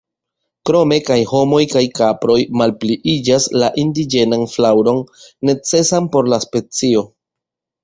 Krome 0.69 0.95
kaj 1.09 1.17
homoj 1.31 1.59
kaj 1.73 1.83
kaproj 1.99 2.37
malpliiĝas 2.61 3.47
la 3.65 3.71
indiĝenan 3.83 4.49
flaŭron 4.55 5.05
necesan 5.53 6.11
por 6.17 6.35
la 6.35 6.43
specio. 6.49 7.07